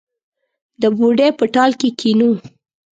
[0.81, 2.29] د بوډۍ په ټال کې کښېنو